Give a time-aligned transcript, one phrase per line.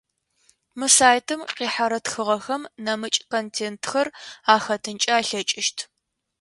[0.79, 4.07] Мы сайтым къихьэрэ тхыгъэхэм нэмыкӏ контентхэр
[4.53, 5.77] ахэтынхэ алъэкӏыщт.